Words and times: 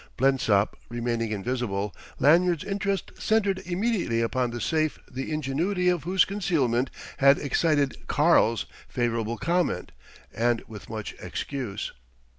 Blensop 0.17 0.75
remaining 0.89 1.31
invisible, 1.31 1.95
Lanyard's 2.17 2.63
interest 2.63 3.11
centred 3.19 3.59
immediately 3.67 4.19
upon 4.19 4.49
the 4.49 4.59
safe 4.59 4.97
the 5.07 5.31
ingenuity 5.31 5.89
of 5.89 6.05
whose 6.05 6.25
concealment 6.25 6.89
had 7.17 7.37
excited 7.37 8.07
"Karl's" 8.07 8.65
favourable 8.87 9.37
comment, 9.37 9.91
and 10.33 10.63
with 10.67 10.89
much 10.89 11.13
excuse. 11.21 11.91